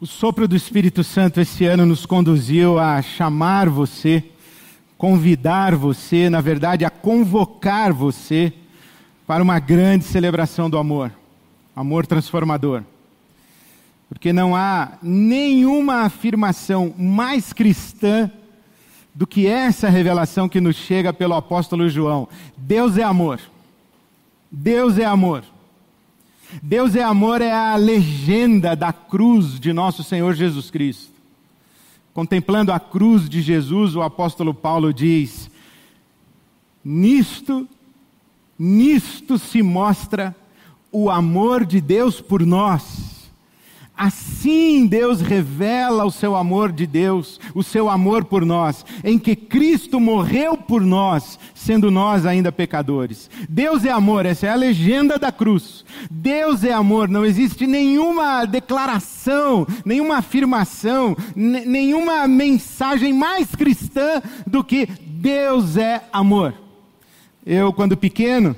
[0.00, 4.24] O sopro do Espírito Santo esse ano nos conduziu a chamar você,
[4.96, 8.50] convidar você, na verdade, a convocar você
[9.26, 11.12] para uma grande celebração do amor,
[11.76, 12.82] amor transformador.
[14.08, 18.30] Porque não há nenhuma afirmação mais cristã
[19.14, 22.26] do que essa revelação que nos chega pelo apóstolo João.
[22.56, 23.38] Deus é amor.
[24.50, 25.44] Deus é amor.
[26.62, 31.12] Deus é amor é a legenda da cruz de nosso Senhor Jesus Cristo.
[32.12, 35.50] Contemplando a cruz de Jesus, o apóstolo Paulo diz:
[36.84, 37.68] Nisto,
[38.58, 40.34] nisto se mostra
[40.90, 43.19] o amor de Deus por nós
[44.02, 49.36] Assim Deus revela o seu amor de Deus, o seu amor por nós, em que
[49.36, 53.28] Cristo morreu por nós, sendo nós ainda pecadores.
[53.46, 55.84] Deus é amor, essa é a legenda da cruz.
[56.10, 64.86] Deus é amor, não existe nenhuma declaração, nenhuma afirmação, nenhuma mensagem mais cristã do que
[64.86, 66.54] Deus é amor.
[67.44, 68.56] Eu, quando pequeno,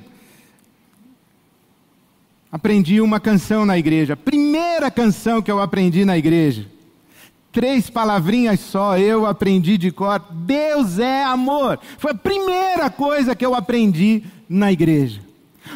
[2.52, 4.14] aprendi uma canção na igreja.
[4.72, 6.66] Primeira canção que eu aprendi na igreja.
[7.52, 10.18] Três palavrinhas só eu aprendi de cor.
[10.30, 11.78] Deus é amor.
[11.98, 15.20] Foi a primeira coisa que eu aprendi na igreja.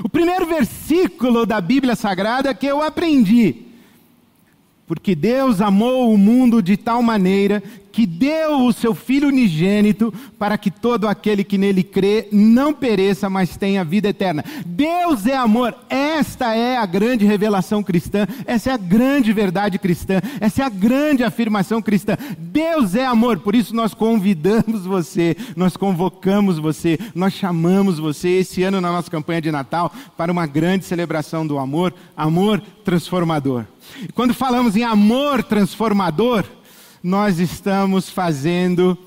[0.03, 3.67] O primeiro versículo da Bíblia Sagrada que eu aprendi.
[4.87, 7.63] Porque Deus amou o mundo de tal maneira
[7.97, 13.31] que deu o seu Filho unigênito para que todo aquele que nele crê não pereça,
[13.31, 14.45] mas tenha vida eterna.
[14.67, 15.75] Deus é amor.
[15.89, 18.27] Esta é a grande revelação cristã.
[18.45, 20.21] Essa é a grande verdade cristã.
[20.39, 22.19] Essa é a grande afirmação cristã.
[22.39, 23.39] Deus é amor.
[23.39, 29.11] Por isso nós convidamos você, nós convocamos você, nós chamamos você esse ano na nossa
[29.11, 33.65] campanha de Natal para uma grande celebração do amor, amor transformador.
[34.03, 36.45] E quando falamos em amor transformador,
[37.07, 38.99] nós estamos fazendo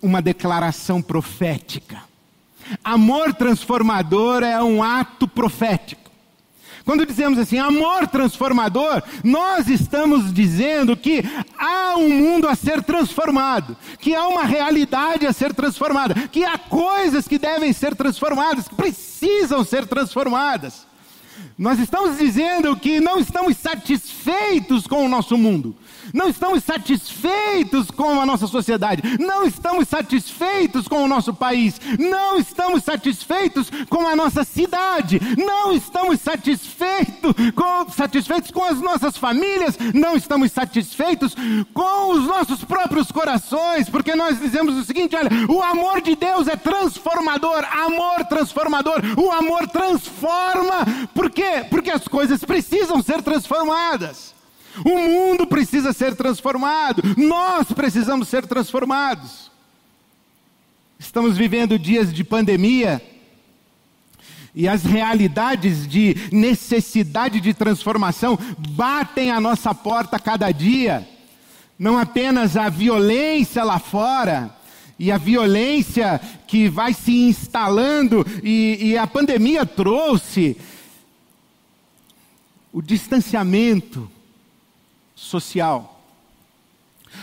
[0.00, 2.02] uma declaração profética.
[2.82, 6.10] Amor transformador é um ato profético.
[6.82, 11.22] Quando dizemos assim, amor transformador, nós estamos dizendo que
[11.58, 16.56] há um mundo a ser transformado, que há uma realidade a ser transformada, que há
[16.56, 20.86] coisas que devem ser transformadas, que precisam ser transformadas.
[21.58, 25.76] Nós estamos dizendo que não estamos satisfeitos com o nosso mundo
[26.12, 32.38] não estamos satisfeitos com a nossa sociedade, não estamos satisfeitos com o nosso país, não
[32.38, 39.76] estamos satisfeitos com a nossa cidade, não estamos satisfeitos com, satisfeitos com as nossas famílias,
[39.94, 41.34] não estamos satisfeitos
[41.72, 46.48] com os nossos próprios corações, porque nós dizemos o seguinte: olha, o amor de Deus
[46.48, 51.64] é transformador, amor transformador, o amor transforma, por quê?
[51.70, 54.41] Porque as coisas precisam ser transformadas.
[54.84, 59.50] O mundo precisa ser transformado, nós precisamos ser transformados.
[60.98, 63.02] Estamos vivendo dias de pandemia
[64.54, 71.08] e as realidades de necessidade de transformação batem à nossa porta cada dia.
[71.78, 74.54] Não apenas a violência lá fora,
[74.98, 80.56] e a violência que vai se instalando, e, e a pandemia trouxe
[82.72, 84.08] o distanciamento,
[85.22, 86.00] social.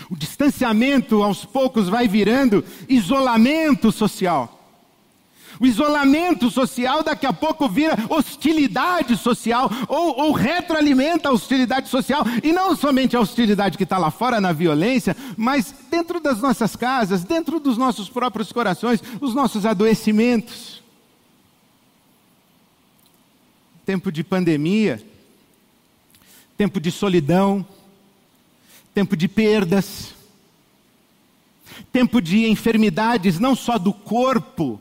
[0.10, 4.56] O distanciamento aos poucos vai virando isolamento social.
[5.60, 12.24] O isolamento social daqui a pouco vira hostilidade social, ou, ou retroalimenta a hostilidade social,
[12.42, 16.78] e não somente a hostilidade que está lá fora na violência, mas dentro das nossas
[16.78, 20.82] casas, dentro dos nossos próprios corações, os nossos adoecimentos.
[23.86, 25.04] Tempo de pandemia,
[26.58, 27.66] tempo de solidão,
[29.00, 30.14] tempo de perdas,
[31.90, 34.78] tempo de enfermidades, não só do corpo,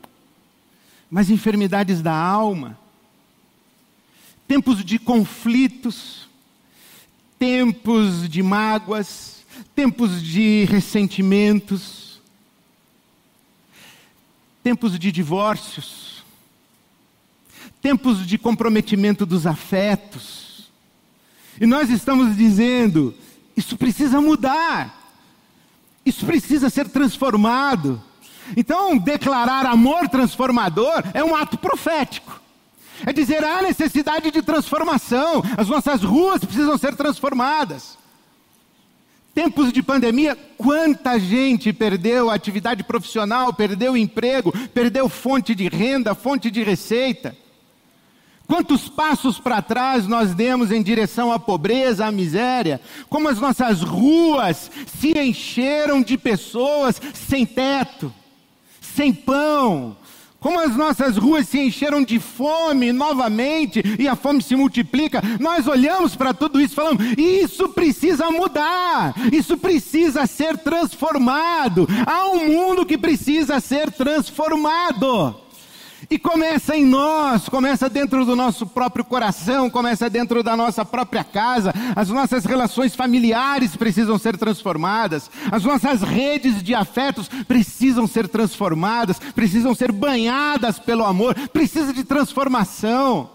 [1.09, 2.77] mas enfermidades da alma,
[4.45, 6.27] tempos de conflitos,
[7.39, 12.21] tempos de mágoas, tempos de ressentimentos,
[14.61, 16.25] tempos de divórcios,
[17.81, 20.69] tempos de comprometimento dos afetos.
[21.57, 23.15] E nós estamos dizendo,
[23.59, 24.97] isso precisa mudar.
[26.05, 28.01] Isso precisa ser transformado.
[28.55, 32.39] Então, declarar amor transformador é um ato profético.
[33.05, 35.43] É dizer, há necessidade de transformação.
[35.57, 37.97] As nossas ruas precisam ser transformadas.
[39.35, 46.49] Tempos de pandemia, quanta gente perdeu atividade profissional, perdeu emprego, perdeu fonte de renda, fonte
[46.49, 47.35] de receita.
[48.49, 52.81] Quantos passos para trás nós demos em direção à pobreza, à miséria?
[53.07, 58.11] Como as nossas ruas se encheram de pessoas sem teto,
[58.81, 59.95] sem pão,
[60.39, 65.67] como as nossas ruas se encheram de fome novamente e a fome se multiplica, nós
[65.67, 71.87] olhamos para tudo isso e falamos: isso precisa mudar, isso precisa ser transformado.
[72.03, 75.35] Há um mundo que precisa ser transformado.
[76.11, 81.23] E começa em nós, começa dentro do nosso próprio coração, começa dentro da nossa própria
[81.23, 81.71] casa.
[81.95, 89.19] As nossas relações familiares precisam ser transformadas, as nossas redes de afetos precisam ser transformadas,
[89.35, 93.29] precisam ser banhadas pelo amor, precisa de transformação.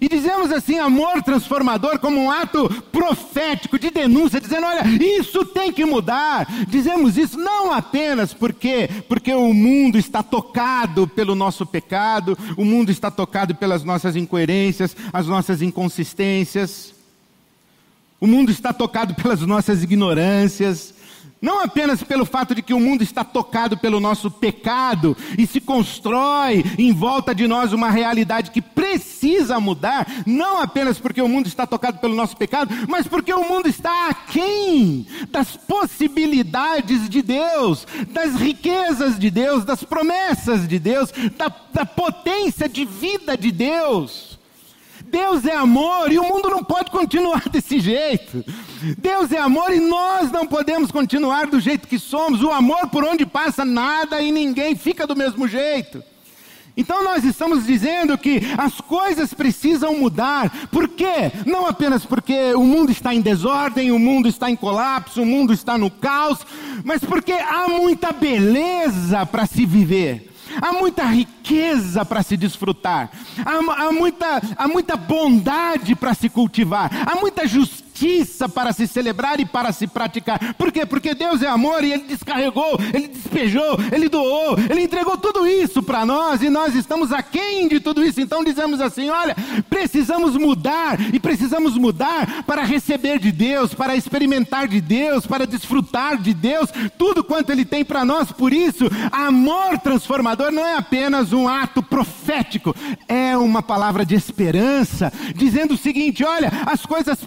[0.00, 5.72] E dizemos assim, amor transformador, como um ato profético de denúncia, dizendo: olha, isso tem
[5.72, 6.46] que mudar.
[6.68, 12.90] Dizemos isso não apenas porque, porque o mundo está tocado pelo nosso pecado, o mundo
[12.90, 16.94] está tocado pelas nossas incoerências, as nossas inconsistências,
[18.20, 20.94] o mundo está tocado pelas nossas ignorâncias,
[21.40, 25.60] não apenas pelo fato de que o mundo está tocado pelo nosso pecado e se
[25.60, 31.46] constrói em volta de nós uma realidade que precisa mudar, não apenas porque o mundo
[31.46, 37.86] está tocado pelo nosso pecado, mas porque o mundo está aquém das possibilidades de Deus,
[38.08, 44.35] das riquezas de Deus, das promessas de Deus, da, da potência de vida de Deus.
[45.16, 48.44] Deus é amor e o mundo não pode continuar desse jeito.
[48.98, 52.42] Deus é amor e nós não podemos continuar do jeito que somos.
[52.42, 56.04] O amor por onde passa nada e ninguém fica do mesmo jeito.
[56.76, 60.68] Então nós estamos dizendo que as coisas precisam mudar.
[60.70, 61.32] Por quê?
[61.46, 65.54] Não apenas porque o mundo está em desordem, o mundo está em colapso, o mundo
[65.54, 66.40] está no caos,
[66.84, 70.35] mas porque há muita beleza para se viver.
[70.60, 73.10] Há muita riqueza para se desfrutar,
[73.44, 78.86] há, há, muita, há muita bondade para se cultivar, há muita justiça justiça para se
[78.86, 80.54] celebrar e para se praticar.
[80.54, 80.84] Por quê?
[80.84, 85.82] Porque Deus é amor e Ele descarregou, Ele despejou, Ele doou, Ele entregou tudo isso
[85.82, 88.20] para nós e nós estamos aquém de tudo isso.
[88.20, 89.34] Então dizemos assim: olha,
[89.70, 96.18] precisamos mudar e precisamos mudar para receber de Deus, para experimentar de Deus, para desfrutar
[96.18, 98.30] de Deus, tudo quanto Ele tem para nós.
[98.30, 102.74] Por isso, amor transformador não é apenas um ato profético,
[103.08, 107.18] é uma palavra de esperança, dizendo o seguinte: olha, as coisas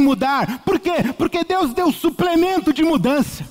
[0.00, 0.60] mudar.
[0.64, 1.12] Por quê?
[1.16, 3.44] Porque Deus deu suplemento de mudança.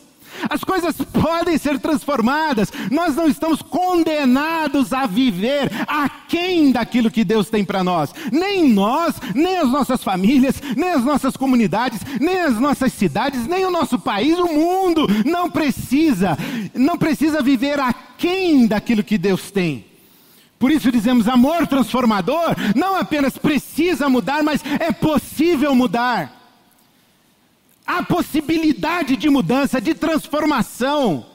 [0.49, 2.71] As coisas podem ser transformadas.
[2.91, 8.13] Nós não estamos condenados a viver aquém daquilo que Deus tem para nós.
[8.31, 13.65] Nem nós, nem as nossas famílias, nem as nossas comunidades, nem as nossas cidades, nem
[13.65, 16.37] o nosso país, o mundo não precisa,
[16.73, 19.85] não precisa viver aquém daquilo que Deus tem.
[20.57, 26.38] Por isso dizemos amor transformador, não apenas precisa mudar, mas é possível mudar.
[27.89, 31.25] Há possibilidade de mudança, de transformação.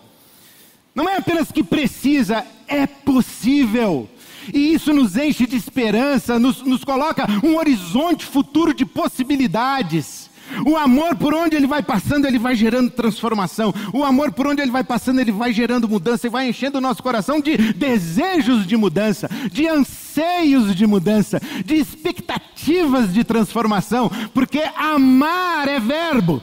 [0.95, 4.09] Não é apenas que precisa, é possível.
[4.53, 10.31] E isso nos enche de esperança, nos, nos coloca um horizonte futuro de possibilidades.
[10.67, 13.75] O amor por onde ele vai passando, ele vai gerando transformação.
[13.93, 16.81] O amor por onde ele vai passando, ele vai gerando mudança e vai enchendo o
[16.81, 24.62] nosso coração de desejos de mudança, de anseios de mudança, de expectativas de transformação, porque
[24.76, 26.43] amar é verbo.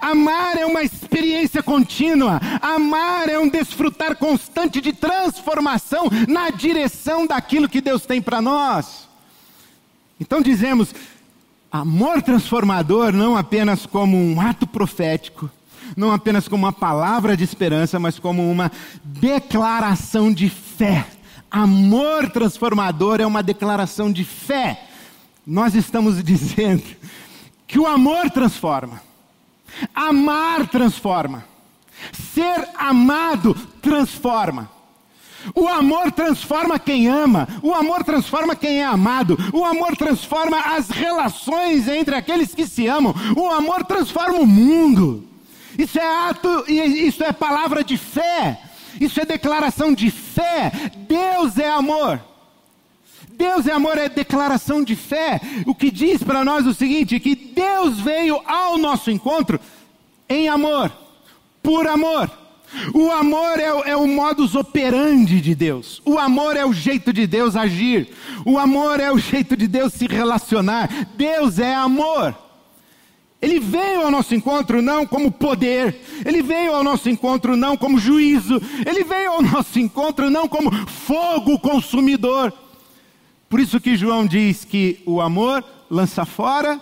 [0.00, 2.40] Amar é uma experiência contínua.
[2.60, 9.08] Amar é um desfrutar constante de transformação na direção daquilo que Deus tem para nós.
[10.20, 10.92] Então dizemos,
[11.70, 15.50] Amor transformador não apenas como um ato profético,
[15.96, 18.72] não apenas como uma palavra de esperança, mas como uma
[19.04, 21.06] declaração de fé.
[21.50, 24.86] Amor transformador é uma declaração de fé.
[25.46, 26.84] Nós estamos dizendo
[27.66, 29.02] que o amor transforma,
[29.94, 31.44] amar transforma,
[32.32, 34.70] ser amado transforma.
[35.54, 40.90] O amor transforma quem ama, o amor transforma quem é amado, o amor transforma as
[40.90, 45.24] relações entre aqueles que se amam, o amor transforma o mundo.
[45.78, 48.60] Isso é ato, isso é palavra de fé,
[49.00, 50.72] isso é declaração de fé.
[51.08, 52.20] Deus é amor.
[53.30, 55.40] Deus é amor, é declaração de fé.
[55.64, 59.60] O que diz para nós o seguinte: que Deus veio ao nosso encontro
[60.28, 60.92] em amor,
[61.62, 62.28] por amor.
[62.94, 66.02] O amor é, é, o modus operandi de Deus.
[66.04, 68.08] O amor é o jeito de Deus agir.
[68.44, 70.88] O amor é o jeito de Deus se relacionar.
[71.16, 72.36] Deus é amor.
[73.40, 77.96] Ele veio ao nosso encontro não como poder, ele veio ao nosso encontro não como
[77.96, 82.52] juízo, ele veio ao nosso encontro não como fogo consumidor,
[83.48, 86.80] Por isso que João diz que o amor lança fora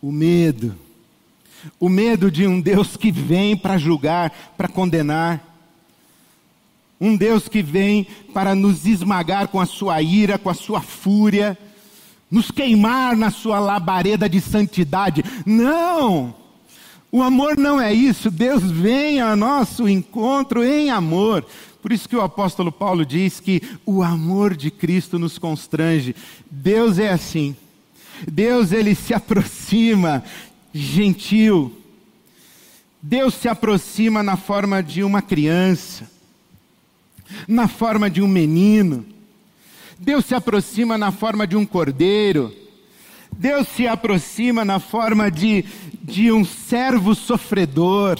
[0.00, 0.76] o medo.
[1.78, 5.42] O medo de um Deus que vem para julgar, para condenar.
[7.00, 11.58] Um Deus que vem para nos esmagar com a sua ira, com a sua fúria,
[12.30, 15.24] nos queimar na sua labareda de santidade.
[15.44, 16.34] Não!
[17.12, 18.28] O amor não é isso.
[18.28, 21.46] Deus vem ao nosso encontro em amor.
[21.80, 26.16] Por isso que o apóstolo Paulo diz que o amor de Cristo nos constrange.
[26.50, 27.54] Deus é assim.
[28.26, 30.24] Deus ele se aproxima
[30.74, 31.72] gentil.
[33.00, 36.10] Deus se aproxima na forma de uma criança,
[37.46, 39.06] na forma de um menino.
[39.98, 42.52] Deus se aproxima na forma de um cordeiro.
[43.32, 45.64] Deus se aproxima na forma de,
[46.02, 48.18] de um servo sofredor.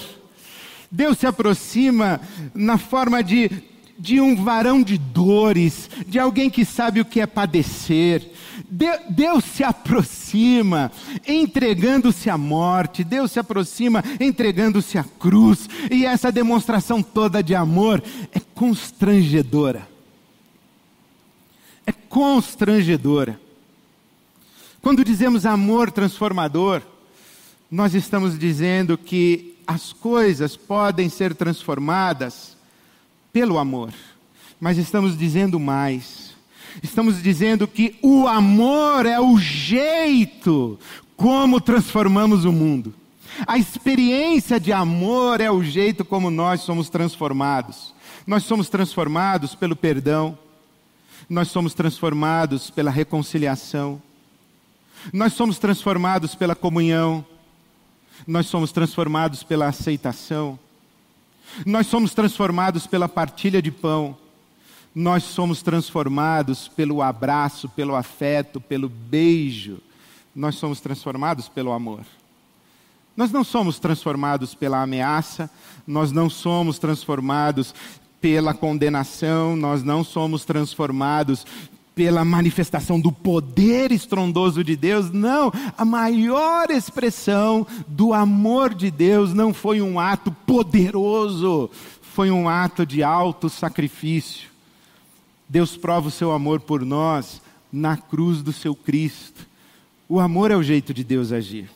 [0.89, 2.21] Deus se aproxima
[2.53, 3.49] na forma de,
[3.97, 8.31] de um varão de dores, de alguém que sabe o que é padecer.
[8.69, 10.91] Deus se aproxima
[11.27, 18.03] entregando-se à morte, Deus se aproxima entregando-se à cruz, e essa demonstração toda de amor
[18.33, 19.87] é constrangedora.
[21.85, 23.39] É constrangedora.
[24.81, 26.81] Quando dizemos amor transformador,
[27.69, 32.55] nós estamos dizendo que as coisas podem ser transformadas
[33.33, 33.93] pelo amor,
[34.59, 36.24] mas estamos dizendo mais
[36.83, 40.77] Estamos dizendo que o amor é o jeito
[41.15, 42.93] como transformamos o mundo.
[43.45, 47.93] A experiência de amor é o jeito como nós somos transformados.
[48.25, 50.37] Nós somos transformados pelo perdão,
[51.29, 54.01] nós somos transformados pela reconciliação,
[55.13, 57.23] nós somos transformados pela comunhão,
[58.25, 60.57] nós somos transformados pela aceitação,
[61.65, 64.17] nós somos transformados pela partilha de pão
[64.95, 69.79] nós somos transformados pelo abraço, pelo afeto, pelo beijo.
[70.33, 72.05] Nós somos transformados pelo amor.
[73.15, 75.49] Nós não somos transformados pela ameaça,
[75.85, 77.75] nós não somos transformados
[78.21, 81.45] pela condenação, nós não somos transformados
[81.93, 85.11] pela manifestação do poder estrondoso de Deus.
[85.11, 91.69] Não, a maior expressão do amor de Deus não foi um ato poderoso,
[92.01, 94.54] foi um ato de alto sacrifício.
[95.47, 99.45] Deus prova o seu amor por nós na cruz do seu Cristo.
[100.07, 101.69] O amor é o jeito de Deus agir.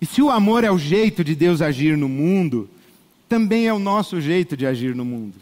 [0.00, 2.68] E se o amor é o jeito de Deus agir no mundo,
[3.28, 5.34] também é o nosso jeito de agir no mundo.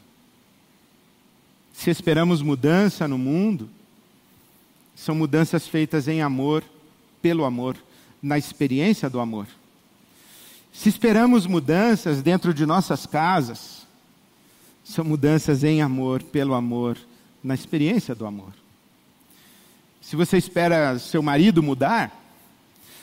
[1.73, 3.69] Se esperamos mudança no mundo,
[4.95, 6.63] são mudanças feitas em amor,
[7.21, 7.77] pelo amor,
[8.23, 9.47] na experiência do amor.
[10.73, 13.84] Se esperamos mudanças dentro de nossas casas,
[14.85, 16.99] são mudanças em amor, pelo amor,
[17.43, 18.53] na experiência do amor.
[20.00, 22.12] Se você espera seu marido mudar,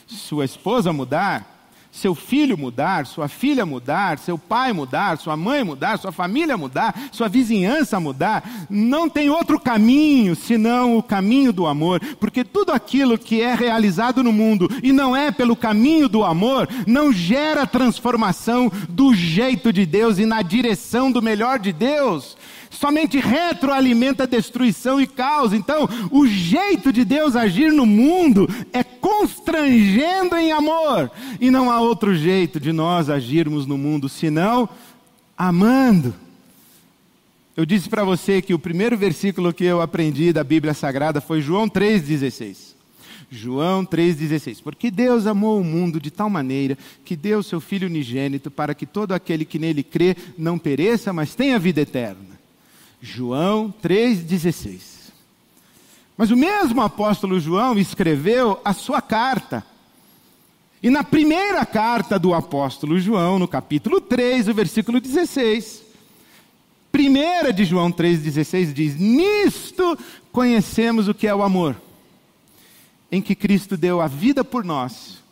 [0.05, 1.60] sua esposa mudar,
[1.91, 6.95] seu filho mudar, sua filha mudar, seu pai mudar, sua mãe mudar, sua família mudar,
[7.11, 13.17] sua vizinhança mudar, não tem outro caminho senão o caminho do amor, porque tudo aquilo
[13.17, 18.71] que é realizado no mundo e não é pelo caminho do amor, não gera transformação
[18.87, 22.37] do jeito de Deus e na direção do melhor de Deus
[22.71, 25.53] somente retroalimenta destruição e caos.
[25.53, 31.79] Então, o jeito de Deus agir no mundo é constrangendo em amor, e não há
[31.79, 34.67] outro jeito de nós agirmos no mundo senão
[35.37, 36.15] amando.
[37.55, 41.41] Eu disse para você que o primeiro versículo que eu aprendi da Bíblia Sagrada foi
[41.41, 42.71] João 3,16.
[43.29, 44.61] João 3,16.
[44.63, 48.85] Porque Deus amou o mundo de tal maneira que deu seu Filho unigênito para que
[48.85, 52.30] todo aquele que nele crê não pereça, mas tenha vida eterna.
[53.01, 54.91] João 3,16.
[56.15, 59.65] Mas o mesmo apóstolo João escreveu a sua carta.
[60.83, 65.81] E na primeira carta do apóstolo João, no capítulo 3, o versículo 16,
[66.91, 69.97] primeira de João 3,16 diz: Nisto
[70.31, 71.75] conhecemos o que é o amor,
[73.11, 75.23] em que Cristo deu a vida por nós,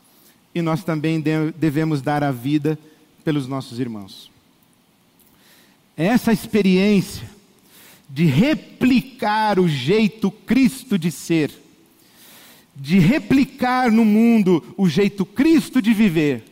[0.55, 1.21] e nós também
[1.55, 2.79] devemos dar a vida
[3.23, 4.31] pelos nossos irmãos.
[5.95, 7.38] Essa experiência
[8.09, 11.51] de replicar o jeito Cristo de ser,
[12.75, 16.43] de replicar no mundo o jeito Cristo de viver,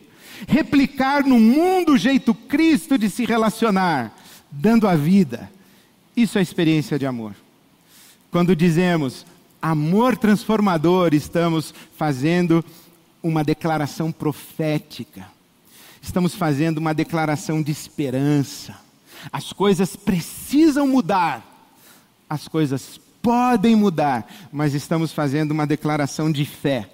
[0.46, 4.16] replicar no mundo o jeito Cristo de se relacionar,
[4.50, 5.50] dando a vida.
[6.16, 7.34] Isso é experiência de amor.
[8.30, 9.26] Quando dizemos
[9.60, 12.64] amor transformador, estamos fazendo
[13.20, 15.26] uma declaração profética,
[16.00, 18.87] estamos fazendo uma declaração de esperança
[19.32, 21.44] as coisas precisam mudar,
[22.28, 26.88] as coisas podem mudar, mas estamos fazendo uma declaração de fé.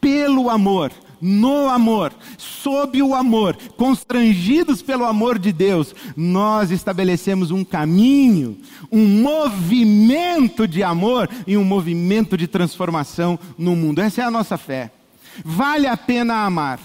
[0.00, 7.64] Pelo amor, no amor, sob o amor, constrangidos pelo amor de Deus, nós estabelecemos um
[7.64, 8.58] caminho,
[8.90, 14.00] um movimento de amor e um movimento de transformação no mundo.
[14.00, 14.90] Essa é a nossa fé.
[15.44, 16.80] Vale a pena amar.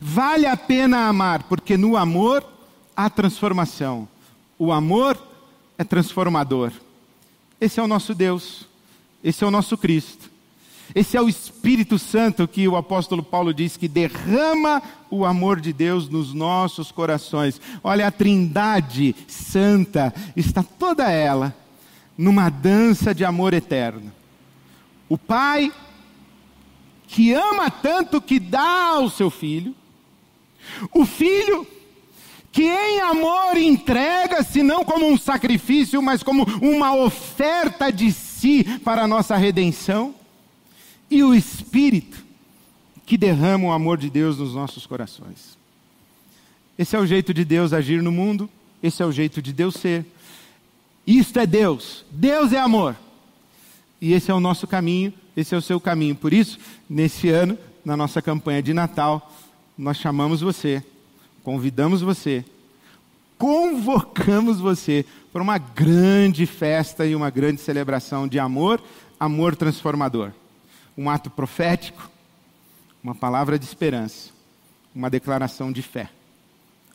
[0.00, 2.42] Vale a pena amar, porque no amor
[2.96, 4.08] há transformação.
[4.58, 5.20] O amor
[5.76, 6.72] é transformador.
[7.60, 8.66] Esse é o nosso Deus,
[9.22, 10.34] esse é o nosso Cristo.
[10.94, 15.72] Esse é o Espírito Santo que o apóstolo Paulo diz que derrama o amor de
[15.72, 17.60] Deus nos nossos corações.
[17.82, 21.56] Olha, a Trindade Santa está toda ela
[22.18, 24.12] numa dança de amor eterno.
[25.08, 25.72] O Pai,
[27.08, 29.74] que ama tanto que dá ao seu filho,
[30.92, 31.66] o Filho,
[32.54, 39.02] que em amor entrega-se não como um sacrifício, mas como uma oferta de si para
[39.02, 40.14] a nossa redenção
[41.10, 42.24] e o Espírito
[43.04, 45.58] que derrama o amor de Deus nos nossos corações.
[46.78, 48.48] Esse é o jeito de Deus agir no mundo,
[48.80, 50.06] esse é o jeito de Deus ser.
[51.04, 52.96] Isto é Deus, Deus é amor.
[54.00, 56.14] E esse é o nosso caminho, esse é o seu caminho.
[56.14, 59.32] Por isso, nesse ano, na nossa campanha de Natal,
[59.76, 60.84] nós chamamos você,
[61.44, 62.44] convidamos você,
[63.38, 68.82] convocamos você para uma grande festa e uma grande celebração de amor,
[69.20, 70.32] amor transformador
[70.96, 72.08] um ato profético,
[73.02, 74.30] uma palavra de esperança,
[74.94, 76.10] uma declaração de fé.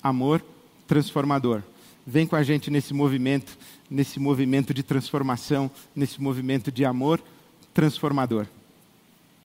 [0.01, 0.43] Amor
[0.87, 1.61] transformador.
[2.07, 3.57] Vem com a gente nesse movimento,
[3.89, 7.21] nesse movimento de transformação, nesse movimento de amor
[7.73, 8.47] transformador.